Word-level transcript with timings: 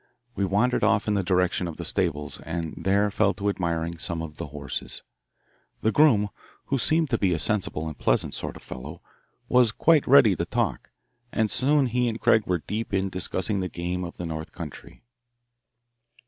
We 0.33 0.45
wandered 0.45 0.83
off 0.83 1.07
in 1.07 1.13
the 1.13 1.21
direction 1.21 1.67
of 1.67 1.77
the 1.77 1.85
stables 1.85 2.39
and 2.41 2.73
there 2.75 3.11
fell 3.11 3.35
to 3.35 3.49
admiring 3.49 3.99
some 3.99 4.23
of 4.23 4.37
the 4.37 4.47
horses. 4.47 5.03
The 5.81 5.91
groom, 5.91 6.29
who 6.65 6.79
seemed 6.79 7.11
to 7.11 7.19
be 7.19 7.35
a 7.35 7.37
sensible 7.37 7.85
and 7.87 7.95
pleasant 7.95 8.33
sort 8.33 8.55
of 8.55 8.63
fellow, 8.63 8.99
was 9.47 9.71
quite 9.71 10.07
ready 10.07 10.35
to 10.35 10.45
talk, 10.45 10.89
and 11.31 11.51
soon 11.51 11.85
he 11.85 12.09
and 12.09 12.19
Craig 12.19 12.47
were 12.47 12.63
deep 12.65 12.95
in 12.95 13.09
discussing 13.09 13.59
the 13.59 13.69
game 13.69 14.03
of 14.03 14.17
the 14.17 14.25
north 14.25 14.51
country. 14.51 15.03